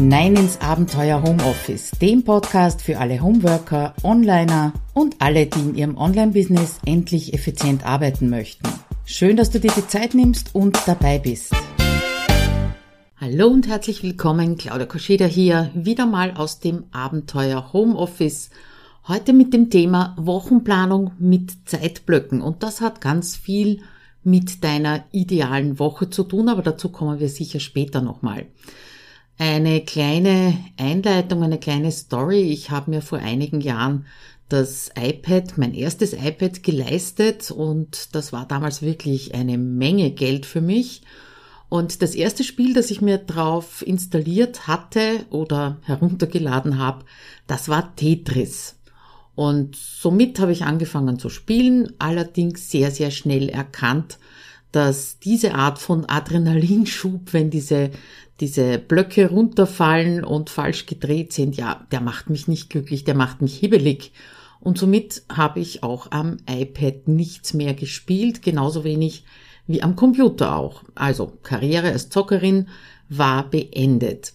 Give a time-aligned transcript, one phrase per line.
[0.00, 5.98] hinein ins Abenteuer Homeoffice, dem Podcast für alle Homeworker, Onliner und alle, die in ihrem
[5.98, 8.66] Online-Business endlich effizient arbeiten möchten.
[9.04, 11.54] Schön, dass du dir die Zeit nimmst und dabei bist.
[13.20, 18.48] Hallo und herzlich willkommen, Claudia Koscheda hier, wieder mal aus dem Abenteuer Homeoffice.
[19.06, 23.82] Heute mit dem Thema Wochenplanung mit Zeitblöcken und das hat ganz viel
[24.24, 28.46] mit deiner idealen Woche zu tun, aber dazu kommen wir sicher später nochmal.
[29.40, 32.42] Eine kleine Einleitung, eine kleine Story.
[32.42, 34.04] Ich habe mir vor einigen Jahren
[34.50, 40.60] das iPad, mein erstes iPad geleistet und das war damals wirklich eine Menge Geld für
[40.60, 41.00] mich.
[41.70, 47.06] Und das erste Spiel, das ich mir drauf installiert hatte oder heruntergeladen habe,
[47.46, 48.76] das war Tetris.
[49.34, 54.18] Und somit habe ich angefangen zu spielen, allerdings sehr, sehr schnell erkannt,
[54.72, 57.90] dass diese Art von Adrenalinschub, wenn diese
[58.40, 63.42] diese Blöcke runterfallen und falsch gedreht sind, ja, der macht mich nicht glücklich, der macht
[63.42, 64.12] mich hibbelig.
[64.60, 69.24] Und somit habe ich auch am iPad nichts mehr gespielt, genauso wenig
[69.66, 70.82] wie am Computer auch.
[70.94, 72.68] Also Karriere als Zockerin
[73.08, 74.34] war beendet.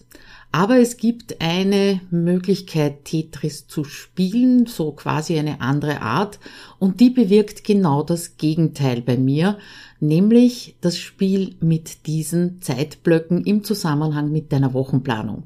[0.52, 6.38] Aber es gibt eine Möglichkeit, Tetris zu spielen, so quasi eine andere Art,
[6.78, 9.58] und die bewirkt genau das Gegenteil bei mir,
[10.00, 15.44] nämlich das Spiel mit diesen Zeitblöcken im Zusammenhang mit deiner Wochenplanung.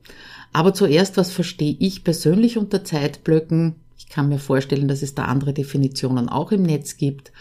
[0.53, 3.77] Aber zuerst, was verstehe ich persönlich unter Zeitblöcken?
[3.97, 7.33] Ich kann mir vorstellen, dass es da andere Definitionen auch im Netz gibt.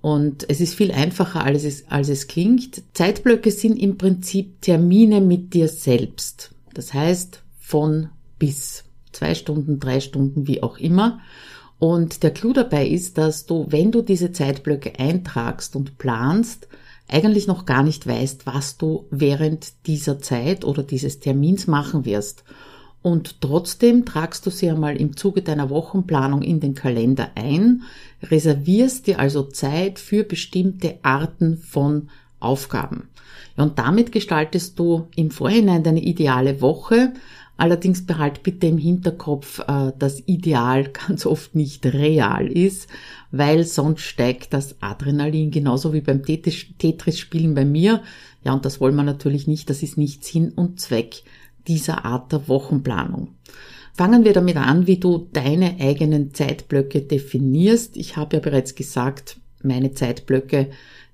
[0.00, 2.82] Und es ist viel einfacher, als es, als es klingt.
[2.94, 6.54] Zeitblöcke sind im Prinzip Termine mit dir selbst.
[6.74, 8.84] Das heißt von bis.
[9.12, 11.20] Zwei Stunden, drei Stunden, wie auch immer.
[11.78, 16.68] Und der Clou dabei ist, dass du, wenn du diese Zeitblöcke eintragst und planst,
[17.08, 22.44] eigentlich noch gar nicht weißt, was du während dieser Zeit oder dieses Termins machen wirst.
[23.02, 27.82] Und trotzdem tragst du sie einmal im Zuge deiner Wochenplanung in den Kalender ein,
[28.22, 32.08] reservierst dir also Zeit für bestimmte Arten von
[32.40, 33.08] Aufgaben.
[33.56, 37.12] Und damit gestaltest du im Vorhinein deine ideale Woche.
[37.56, 42.88] Allerdings behalt bitte im Hinterkopf, äh, dass Ideal ganz oft nicht real ist,
[43.32, 48.02] weil sonst steigt das Adrenalin genauso wie beim Tetris-Spielen bei mir.
[48.44, 49.68] Ja, und das wollen wir natürlich nicht.
[49.70, 51.24] Das ist nicht Sinn und Zweck
[51.68, 53.34] dieser Art der Wochenplanung.
[53.94, 57.96] Fangen wir damit an, wie du deine eigenen Zeitblöcke definierst.
[57.96, 60.70] Ich habe ja bereits gesagt, meine Zeitblöcke,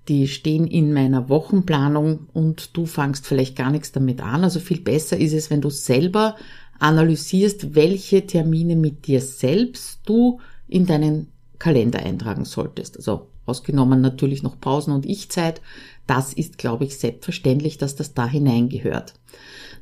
[0.08, 4.44] die stehen in meiner Wochenplanung und du fangst vielleicht gar nichts damit an.
[4.44, 6.36] Also viel besser ist es, wenn du selber
[6.78, 11.28] analysierst, welche Termine mit dir selbst du in deinen
[11.58, 12.98] Kalender eintragen solltest.
[12.98, 15.60] Also ausgenommen natürlich noch Pausen und Ich-Zeit.
[16.06, 19.14] Das ist, glaube ich, selbstverständlich, dass das da hineingehört.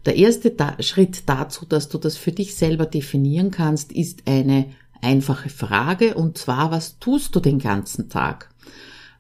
[0.07, 4.67] Der erste da Schritt dazu, dass du das für dich selber definieren kannst, ist eine
[5.01, 8.51] einfache Frage und zwar, was tust du den ganzen Tag?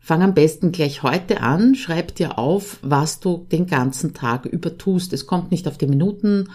[0.00, 4.76] Fang am besten gleich heute an, schreib dir auf, was du den ganzen Tag über
[4.76, 5.12] tust.
[5.12, 6.48] Es kommt nicht auf die Minuten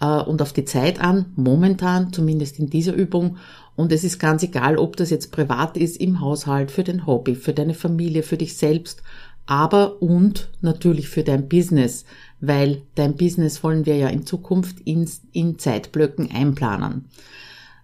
[0.00, 3.38] äh, und auf die Zeit an, momentan, zumindest in dieser Übung.
[3.74, 7.34] Und es ist ganz egal, ob das jetzt privat ist, im Haushalt, für dein Hobby,
[7.34, 9.02] für deine Familie, für dich selbst
[9.46, 12.04] aber und natürlich für dein Business,
[12.40, 17.06] weil dein Business wollen wir ja in Zukunft in, in Zeitblöcken einplanen.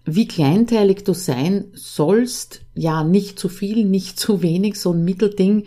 [0.05, 5.65] Wie kleinteilig du sein sollst, ja, nicht zu viel, nicht zu wenig, so ein Mittelding,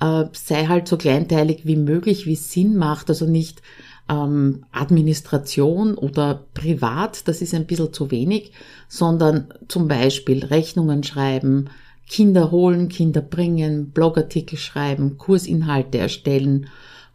[0.00, 3.60] äh, sei halt so kleinteilig wie möglich, wie Sinn macht, also nicht
[4.08, 8.52] ähm, Administration oder privat, das ist ein bisschen zu wenig,
[8.88, 11.68] sondern zum Beispiel Rechnungen schreiben,
[12.12, 16.66] Kinder holen, Kinder bringen, Blogartikel schreiben, Kursinhalte erstellen,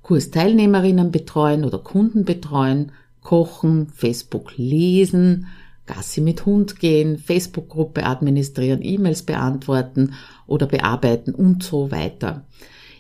[0.01, 2.91] Kursteilnehmerinnen betreuen oder Kunden betreuen,
[3.21, 5.45] kochen, Facebook lesen,
[5.85, 10.15] Gassi mit Hund gehen, Facebook-Gruppe administrieren, E-Mails beantworten
[10.47, 12.43] oder bearbeiten und so weiter.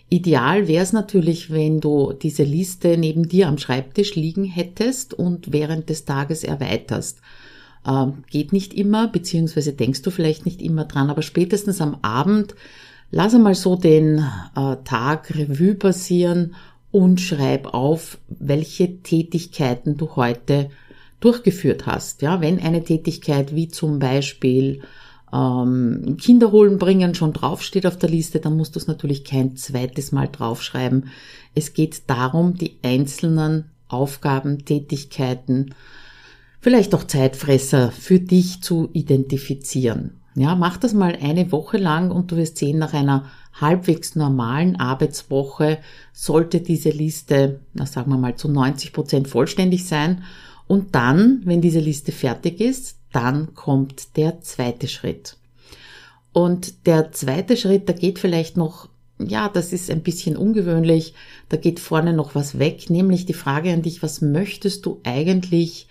[0.07, 5.51] Ideal wäre es natürlich, wenn du diese Liste neben dir am Schreibtisch liegen hättest und
[5.51, 7.21] während des Tages erweiterst.
[7.85, 12.55] Ähm, geht nicht immer, beziehungsweise denkst du vielleicht nicht immer dran, aber spätestens am Abend
[13.11, 14.19] lass einmal so den
[14.55, 16.55] äh, Tag Revue passieren
[16.91, 20.69] und schreib auf, welche Tätigkeiten du heute
[21.19, 22.21] durchgeführt hast.
[22.21, 24.81] Ja, wenn eine Tätigkeit wie zum Beispiel
[25.33, 29.55] ähm, Kinder holen bringen schon draufsteht auf der Liste, dann musst du es natürlich kein
[29.55, 31.09] zweites Mal draufschreiben.
[31.55, 35.73] Es geht darum, die einzelnen Aufgaben, Tätigkeiten,
[36.59, 40.19] vielleicht auch Zeitfresser für dich zu identifizieren.
[40.35, 43.25] Ja, mach das mal eine Woche lang und du wirst sehen, nach einer
[43.59, 45.79] halbwegs normalen Arbeitswoche
[46.13, 50.23] sollte diese Liste, na sagen wir mal, zu 90 Prozent vollständig sein.
[50.67, 55.37] Und dann, wenn diese Liste fertig ist, dann kommt der zweite Schritt.
[56.33, 61.15] Und der zweite Schritt, da geht vielleicht noch, ja, das ist ein bisschen ungewöhnlich,
[61.49, 65.87] da geht vorne noch was weg, nämlich die Frage an dich, was möchtest du eigentlich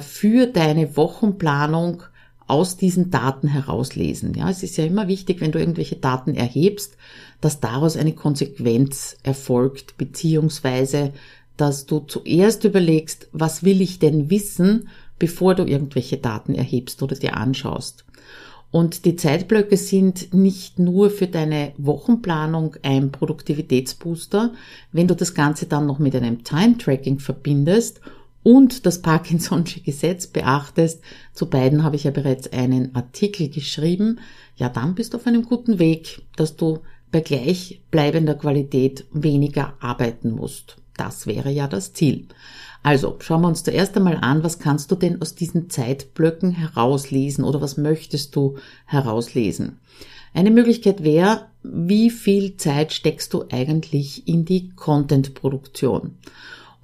[0.00, 2.02] für deine Wochenplanung
[2.46, 4.34] aus diesen Daten herauslesen.
[4.34, 6.96] Ja, es ist ja immer wichtig, wenn du irgendwelche Daten erhebst,
[7.40, 11.12] dass daraus eine Konsequenz erfolgt, beziehungsweise,
[11.56, 14.88] dass du zuerst überlegst, was will ich denn wissen
[15.18, 18.04] bevor du irgendwelche Daten erhebst oder dir anschaust.
[18.70, 24.52] Und die Zeitblöcke sind nicht nur für deine Wochenplanung ein Produktivitätsbooster,
[24.90, 28.00] wenn du das Ganze dann noch mit einem Time-Tracking verbindest
[28.44, 31.00] und das Parkinson'sche Gesetz beachtest,
[31.32, 34.20] zu beiden habe ich ja bereits einen Artikel geschrieben,
[34.54, 36.78] ja dann bist du auf einem guten Weg, dass du
[37.10, 40.76] bei gleichbleibender Qualität weniger arbeiten musst.
[40.96, 42.28] Das wäre ja das Ziel.
[42.82, 47.42] Also schauen wir uns zuerst einmal an, was kannst du denn aus diesen Zeitblöcken herauslesen
[47.42, 49.80] oder was möchtest du herauslesen?
[50.34, 56.18] Eine Möglichkeit wäre, wie viel Zeit steckst du eigentlich in die Content-Produktion?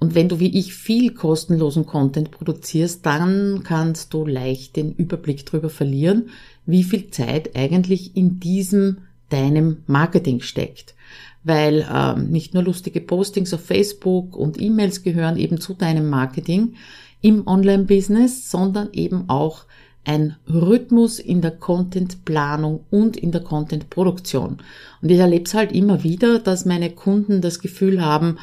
[0.01, 5.45] Und wenn du wie ich viel kostenlosen Content produzierst, dann kannst du leicht den Überblick
[5.45, 6.29] darüber verlieren,
[6.65, 8.97] wie viel Zeit eigentlich in diesem
[9.29, 10.95] deinem Marketing steckt
[11.43, 16.75] weil ähm, nicht nur lustige Postings auf Facebook und E-Mails gehören eben zu deinem Marketing
[17.21, 19.65] im Online-Business, sondern eben auch
[20.03, 24.57] ein Rhythmus in der Content-Planung und in der Content-Produktion.
[25.01, 28.37] Und ich erlebe es halt immer wieder, dass meine Kunden das Gefühl haben,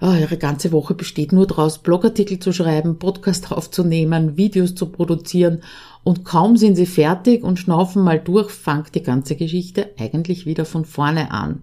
[0.00, 5.62] oh, ihre ganze Woche besteht nur daraus, Blogartikel zu schreiben, Podcast aufzunehmen, Videos zu produzieren
[6.02, 10.64] und kaum sind sie fertig und schnaufen mal durch, fängt die ganze Geschichte eigentlich wieder
[10.64, 11.62] von vorne an.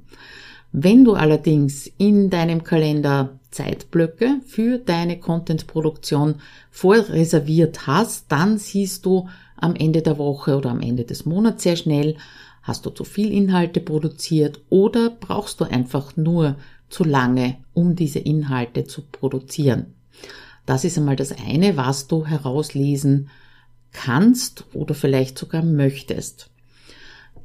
[0.72, 6.36] Wenn du allerdings in deinem Kalender Zeitblöcke für deine Content-Produktion
[6.72, 11.76] vorreserviert hast, dann siehst du am Ende der Woche oder am Ende des Monats sehr
[11.76, 12.16] schnell,
[12.64, 16.56] hast du zu viel Inhalte produziert oder brauchst du einfach nur
[16.92, 19.96] zu lange, um diese Inhalte zu produzieren.
[20.66, 23.30] Das ist einmal das eine, was du herauslesen
[23.92, 26.50] kannst oder vielleicht sogar möchtest.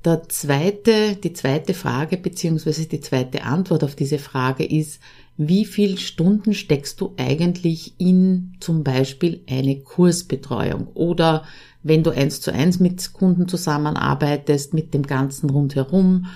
[0.05, 5.01] Der zweite, die zweite Frage beziehungsweise die zweite Antwort auf diese Frage ist,
[5.37, 11.45] wie viel Stunden steckst du eigentlich in zum Beispiel eine Kursbetreuung oder
[11.83, 16.27] wenn du eins zu eins mit Kunden zusammenarbeitest, mit dem Ganzen rundherum,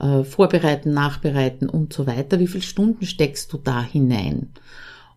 [0.00, 4.48] äh, vorbereiten, nachbereiten und so weiter, wie viel Stunden steckst du da hinein?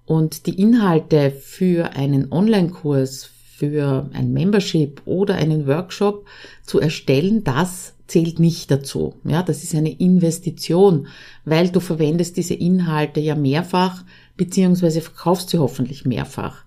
[0.05, 6.25] Und die Inhalte für einen Online-Kurs, für ein Membership oder einen Workshop
[6.63, 9.13] zu erstellen, das zählt nicht dazu.
[9.23, 11.07] Ja, das ist eine Investition,
[11.45, 14.03] weil du verwendest diese Inhalte ja mehrfach,
[14.35, 16.63] beziehungsweise verkaufst sie hoffentlich mehrfach.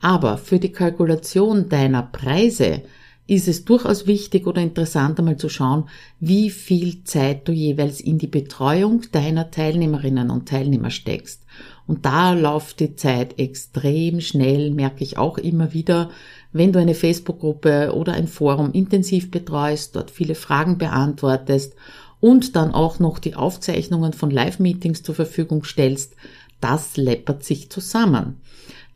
[0.00, 2.82] Aber für die Kalkulation deiner Preise
[3.28, 5.84] ist es durchaus wichtig oder interessant einmal zu schauen,
[6.18, 11.44] wie viel Zeit du jeweils in die Betreuung deiner Teilnehmerinnen und Teilnehmer steckst.
[11.86, 16.08] Und da läuft die Zeit extrem schnell, merke ich auch immer wieder,
[16.52, 21.74] wenn du eine Facebook-Gruppe oder ein Forum intensiv betreust, dort viele Fragen beantwortest
[22.20, 26.14] und dann auch noch die Aufzeichnungen von Live-Meetings zur Verfügung stellst,
[26.62, 28.40] das läppert sich zusammen.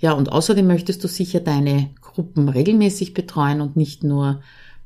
[0.01, 4.41] Ja, und außerdem möchtest du sicher deine Gruppen regelmäßig betreuen und nicht nur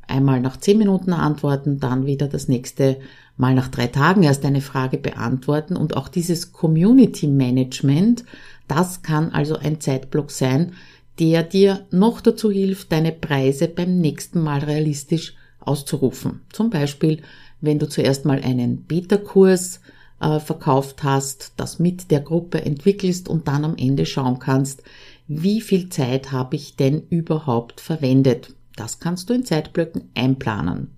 [0.06, 2.98] einmal nach zehn Minuten antworten, dann wieder das nächste
[3.36, 8.24] Mal nach drei Tagen erst eine Frage beantworten und auch dieses Community Management,
[8.68, 10.72] das kann also ein Zeitblock sein,
[11.18, 16.42] der dir noch dazu hilft, deine Preise beim nächsten Mal realistisch auszurufen.
[16.52, 17.22] Zum Beispiel,
[17.60, 19.80] wenn du zuerst mal einen Beta-Kurs
[20.20, 24.82] äh, verkauft hast, das mit der Gruppe entwickelst und dann am Ende schauen kannst,
[25.28, 28.54] wie viel Zeit habe ich denn überhaupt verwendet.
[28.76, 30.92] Das kannst du in Zeitblöcken einplanen.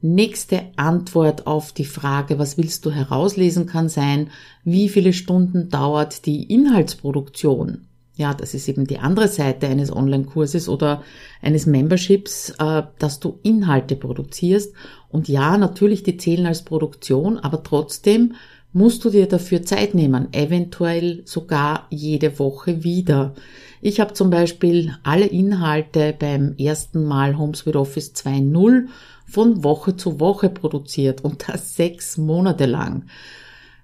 [0.00, 4.30] Nächste Antwort auf die Frage, was willst du herauslesen, kann sein,
[4.62, 7.86] wie viele Stunden dauert die Inhaltsproduktion?
[8.16, 11.02] Ja, das ist eben die andere Seite eines Online-Kurses oder
[11.42, 14.72] eines Memberships, äh, dass du Inhalte produzierst.
[15.08, 18.34] Und ja, natürlich, die zählen als Produktion, aber trotzdem
[18.74, 23.34] musst du dir dafür Zeit nehmen, eventuell sogar jede Woche wieder.
[23.80, 28.88] Ich habe zum Beispiel alle Inhalte beim ersten Mal Homes with Office 2.0
[29.26, 33.04] von Woche zu Woche produziert und das sechs Monate lang.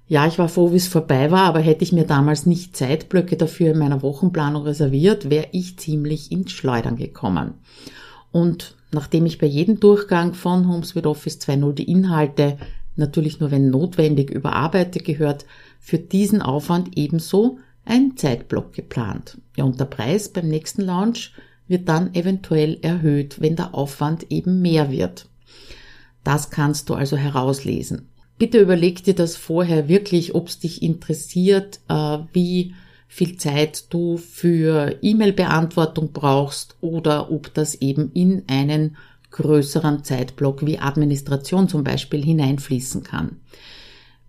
[0.09, 3.37] Ja, ich war froh, wie es vorbei war, aber hätte ich mir damals nicht Zeitblöcke
[3.37, 7.55] dafür in meiner Wochenplanung reserviert, wäre ich ziemlich ins Schleudern gekommen.
[8.33, 12.59] Und nachdem ich bei jedem Durchgang von Homes with Office 2.0 die Inhalte
[12.97, 15.47] natürlich nur wenn notwendig überarbeite, gehört
[15.79, 19.39] für diesen Aufwand ebenso ein Zeitblock geplant.
[19.57, 21.33] Ja, und der Preis beim nächsten Launch
[21.67, 25.27] wird dann eventuell erhöht, wenn der Aufwand eben mehr wird.
[26.25, 28.09] Das kannst du also herauslesen.
[28.39, 32.75] Bitte überleg dir das vorher wirklich, ob es dich interessiert, äh, wie
[33.07, 38.97] viel Zeit du für E-Mail-Beantwortung brauchst oder ob das eben in einen
[39.31, 43.37] größeren Zeitblock wie Administration zum Beispiel hineinfließen kann.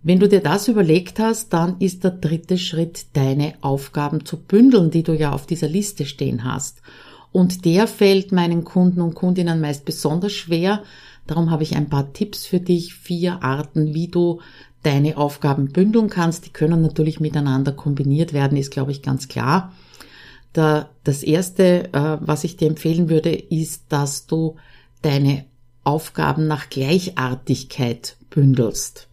[0.02, 4.90] Wenn du dir das überlegt hast, dann ist der dritte Schritt, deine Aufgaben zu bündeln,
[4.90, 6.82] die du ja auf dieser Liste stehen hast.
[7.30, 10.82] Und der fällt meinen Kunden und Kundinnen meist besonders schwer,
[11.26, 14.40] Darum habe ich ein paar Tipps für dich, vier Arten, wie du
[14.82, 16.46] deine Aufgaben bündeln kannst.
[16.46, 19.72] Die können natürlich miteinander kombiniert werden, ist, glaube ich, ganz klar.
[20.52, 24.56] Da, das erste, äh, was ich dir empfehlen würde, ist, dass du
[25.02, 25.44] deine
[25.84, 29.08] Aufgaben nach Gleichartigkeit bündelst.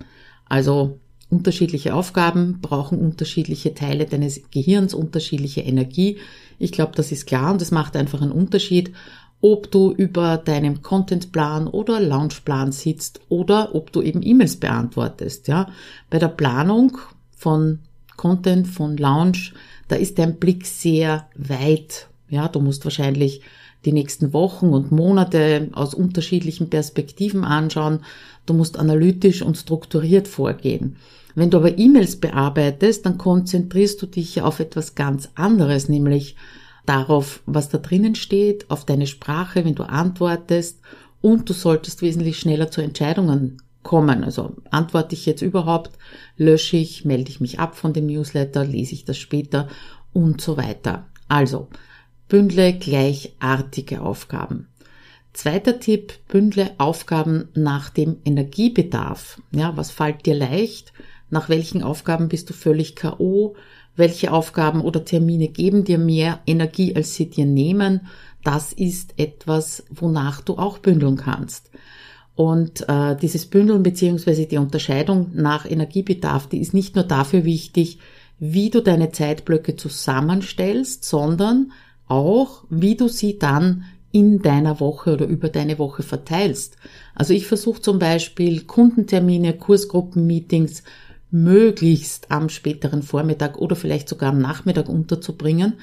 [0.45, 6.17] Also unterschiedliche Aufgaben brauchen unterschiedliche Teile deines Gehirns, unterschiedliche Energie.
[6.57, 8.93] Ich glaube, das ist klar und es macht einfach einen Unterschied,
[9.41, 15.69] ob du über deinem Contentplan oder Launchplan sitzt oder ob du eben E-Mails beantwortest, ja.
[16.09, 16.97] Bei der Planung
[17.35, 17.79] von
[18.17, 19.53] Content, von Launch,
[19.87, 22.49] da ist dein Blick sehr weit, ja.
[22.49, 23.41] Du musst wahrscheinlich
[23.85, 28.01] die nächsten Wochen und Monate aus unterschiedlichen Perspektiven anschauen.
[28.45, 30.97] Du musst analytisch und strukturiert vorgehen.
[31.35, 36.35] Wenn du aber E-Mails bearbeitest, dann konzentrierst du dich auf etwas ganz anderes, nämlich
[36.85, 40.79] darauf, was da drinnen steht, auf deine Sprache, wenn du antwortest
[41.21, 44.23] und du solltest wesentlich schneller zu Entscheidungen kommen.
[44.23, 45.91] Also antworte ich jetzt überhaupt,
[46.35, 49.67] lösche ich, melde ich mich ab von dem Newsletter, lese ich das später
[50.13, 51.05] und so weiter.
[51.27, 51.67] Also
[52.29, 54.69] bündle gleichartige Aufgaben.
[55.33, 59.41] Zweiter Tipp, bündle Aufgaben nach dem Energiebedarf.
[59.51, 60.93] Ja, was fällt dir leicht?
[61.29, 63.55] Nach welchen Aufgaben bist du völlig K.O.?
[63.99, 68.07] welche Aufgaben oder Termine geben dir mehr Energie, als sie dir nehmen.
[68.43, 71.69] Das ist etwas, wonach du auch bündeln kannst.
[72.33, 77.99] Und äh, dieses Bündeln beziehungsweise die Unterscheidung nach Energiebedarf, die ist nicht nur dafür wichtig,
[78.39, 81.73] wie du deine Zeitblöcke zusammenstellst, sondern
[82.09, 86.77] auch, wie du sie dann in deiner Woche oder über deine Woche verteilst.
[87.15, 90.83] Also ich versuche zum Beispiel Kundentermine, Kursgruppenmeetings
[91.31, 95.73] möglichst am späteren Vormittag oder vielleicht sogar am Nachmittag unterzubringen,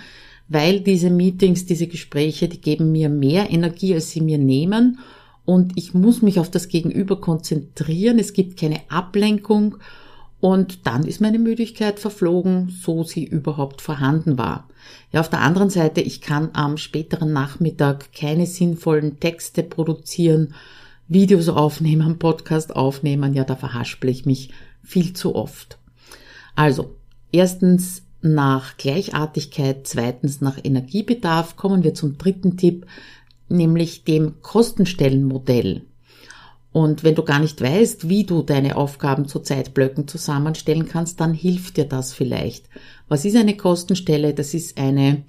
[0.48, 4.98] weil diese Meetings, diese Gespräche, die geben mir mehr Energie, als sie mir nehmen
[5.44, 9.76] und ich muss mich auf das Gegenüber konzentrieren, es gibt keine Ablenkung
[10.40, 14.68] und dann ist meine Müdigkeit verflogen, so sie überhaupt vorhanden war.
[15.12, 20.54] Ja, auf der anderen Seite, ich kann am späteren Nachmittag keine sinnvollen Texte produzieren,
[21.08, 24.50] Videos aufnehmen, Podcast aufnehmen, ja, da verhaspel ich mich
[24.82, 25.78] viel zu oft.
[26.54, 26.96] Also,
[27.32, 32.86] erstens nach Gleichartigkeit, zweitens nach Energiebedarf kommen wir zum dritten Tipp,
[33.48, 35.82] nämlich dem Kostenstellenmodell.
[36.76, 41.32] Und wenn du gar nicht weißt, wie du deine Aufgaben zu Zeitblöcken zusammenstellen kannst, dann
[41.32, 42.68] hilft dir das vielleicht.
[43.08, 44.34] Was ist eine Kostenstelle?
[44.34, 45.24] Das ist eine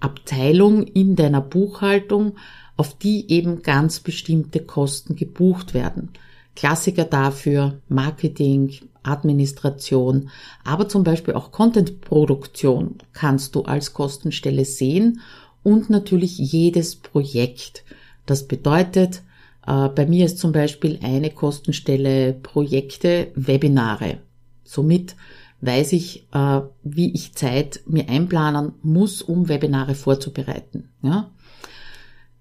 [0.00, 2.34] Abteilung in deiner Buchhaltung,
[2.76, 6.10] auf die eben ganz bestimmte Kosten gebucht werden.
[6.54, 8.70] Klassiker dafür, Marketing,
[9.02, 10.28] Administration,
[10.64, 15.22] aber zum Beispiel auch Contentproduktion kannst du als Kostenstelle sehen
[15.62, 17.84] und natürlich jedes Projekt.
[18.26, 19.22] Das bedeutet,
[19.66, 24.18] bei mir ist zum Beispiel eine Kostenstelle Projekte, Webinare.
[24.64, 25.16] Somit
[25.60, 30.88] weiß ich, äh, wie ich Zeit mir einplanen muss, um Webinare vorzubereiten.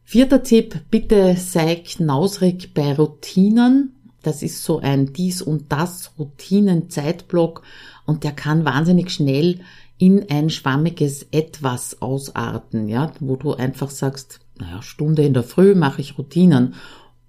[0.03, 3.93] Vierter Tipp, bitte sei knausrig bei Routinen.
[4.23, 7.61] Das ist so ein dies und das Routinen-Zeitblock
[8.05, 9.59] und der kann wahnsinnig schnell
[9.99, 15.75] in ein schwammiges Etwas ausarten, ja, wo du einfach sagst, naja, Stunde in der Früh
[15.75, 16.73] mache ich Routinen,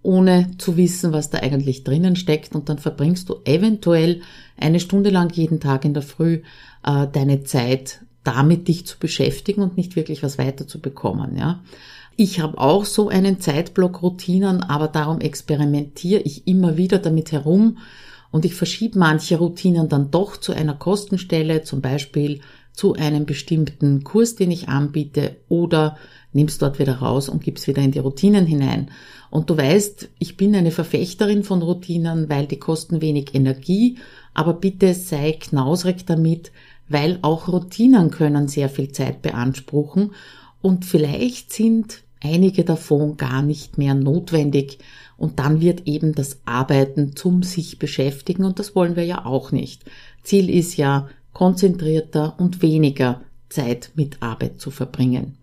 [0.02, 4.23] ohne zu wissen, was da eigentlich drinnen steckt und dann verbringst du eventuell
[4.57, 6.42] eine Stunde lang jeden Tag in der Früh
[6.85, 11.62] äh, deine Zeit damit dich zu beschäftigen und nicht wirklich was weiterzubekommen, ja.
[12.16, 17.78] Ich habe auch so einen Zeitblock Routinen, aber darum experimentiere ich immer wieder damit herum
[18.30, 22.40] und ich verschiebe manche Routinen dann doch zu einer Kostenstelle, zum Beispiel
[22.75, 25.97] zu einem bestimmten Kurs, den ich anbiete oder
[26.33, 28.91] nimmst dort wieder raus und gibst wieder in die Routinen hinein.
[29.31, 33.99] Und du weißt, ich bin eine Verfechterin von Routinen, weil die kosten wenig Energie,
[34.35, 36.53] aber bitte sei knausrig damit,
[36.89, 40.13] weil auch Routinen können sehr viel Zeit beanspruchen
[40.61, 44.79] und vielleicht sind einige davon gar nicht mehr notwendig
[45.17, 49.53] und dann wird eben das Arbeiten zum sich beschäftigen und das wollen wir ja auch
[49.53, 49.85] nicht.
[50.23, 55.37] Ziel ist ja konzentrierter und weniger Zeit mit Arbeit zu verbringen.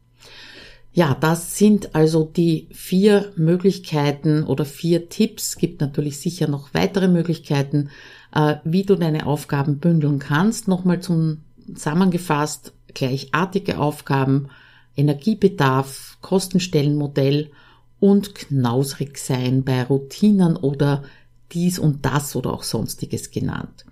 [0.98, 5.58] Ja, das sind also die vier Möglichkeiten oder vier Tipps.
[5.58, 7.92] Gibt natürlich sicher noch weitere Möglichkeiten,
[8.34, 10.68] äh, wie du deine Aufgaben bündeln kannst.
[10.68, 14.48] Nochmal zum zusammengefasst, gleichartige Aufgaben,
[14.96, 17.52] Energiebedarf, Kostenstellenmodell
[18.00, 21.04] und knausrig sein bei Routinen oder
[21.52, 23.86] dies und das oder auch sonstiges genannt.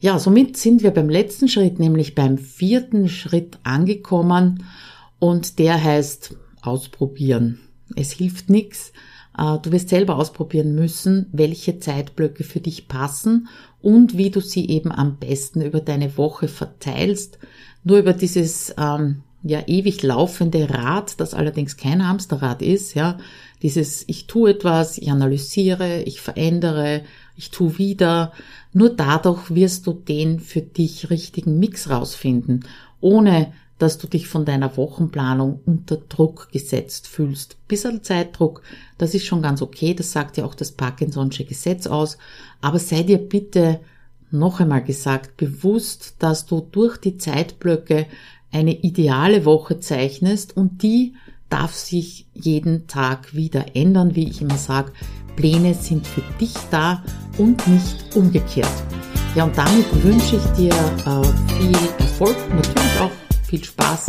[0.00, 4.64] Ja, somit sind wir beim letzten Schritt, nämlich beim vierten Schritt angekommen
[5.18, 7.60] und der heißt ausprobieren.
[7.94, 8.92] Es hilft nichts.
[9.36, 13.48] Äh, du wirst selber ausprobieren müssen, welche Zeitblöcke für dich passen
[13.80, 17.38] und wie du sie eben am besten über deine Woche verteilst.
[17.84, 23.18] Nur über dieses ähm, ja ewig laufende Rad, das allerdings kein Hamsterrad ist, ja,
[23.62, 27.02] dieses ich tue etwas, ich analysiere, ich verändere,
[27.36, 28.32] ich tue wieder,
[28.72, 32.64] nur dadurch wirst du den für dich richtigen Mix rausfinden,
[33.00, 37.56] ohne dass du dich von deiner Wochenplanung unter Druck gesetzt fühlst.
[37.68, 38.62] Bisschen Zeitdruck,
[38.98, 42.16] das ist schon ganz okay, das sagt ja auch das Parkinson'sche Gesetz aus,
[42.60, 43.80] aber sei dir bitte
[44.30, 48.06] noch einmal gesagt bewusst, dass du durch die Zeitblöcke
[48.50, 51.14] eine ideale Woche zeichnest und die
[51.48, 54.92] darf sich jeden Tag wieder ändern, wie ich immer sage.
[55.36, 57.04] Pläne sind für dich da
[57.38, 58.72] und nicht umgekehrt.
[59.34, 64.06] Ja, und damit wünsche ich dir äh, viel Erfolg, natürlich auch viel Spaß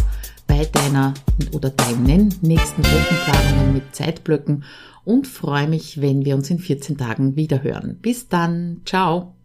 [0.48, 1.14] bei deiner
[1.52, 4.64] oder deinen nächsten Wochenplanungen mit Zeitblöcken
[5.06, 7.98] und freue mich, wenn wir uns in 14 Tagen wieder hören.
[8.02, 9.34] Bis dann, ciao!